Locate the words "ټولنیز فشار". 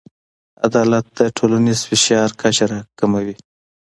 1.37-2.29